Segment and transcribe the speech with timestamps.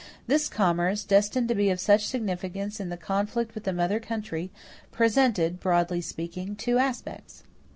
[0.25, 4.49] This commerce, destined to be of such significance in the conflict with the mother country,
[4.91, 7.43] presented, broadly speaking, two aspects.